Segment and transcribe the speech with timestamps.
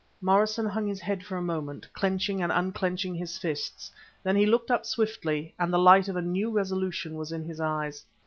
[0.19, 3.91] Morrison hung his head for a moment, clenching and unclenching his fists;
[4.23, 7.59] then he looked up swiftly, and the light of a new resolution was in his
[7.59, 8.03] eyes.